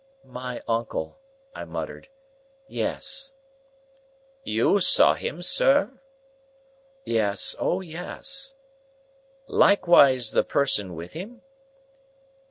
"My 0.25 0.63
uncle," 0.67 1.19
I 1.53 1.63
muttered. 1.63 2.09
"Yes." 2.67 3.33
"You 4.43 4.79
saw 4.79 5.13
him, 5.13 5.43
sir?" 5.43 5.91
"Yes. 7.05 7.55
Oh 7.59 7.81
yes." 7.81 8.55
"Likewise 9.45 10.31
the 10.31 10.43
person 10.43 10.95
with 10.95 11.13
him?" 11.13 11.43